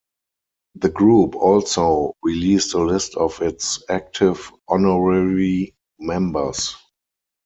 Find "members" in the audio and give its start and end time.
5.99-6.75